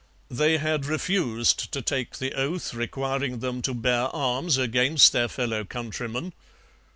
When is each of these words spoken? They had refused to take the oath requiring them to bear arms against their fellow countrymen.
They 0.31 0.57
had 0.57 0.87
refused 0.87 1.71
to 1.73 1.79
take 1.79 2.17
the 2.17 2.33
oath 2.33 2.73
requiring 2.73 3.37
them 3.37 3.61
to 3.61 3.75
bear 3.75 4.05
arms 4.15 4.57
against 4.57 5.13
their 5.13 5.27
fellow 5.27 5.63
countrymen. 5.63 6.33